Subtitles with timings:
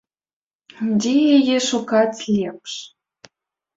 [1.03, 2.73] Дзе яе шукаць лепш?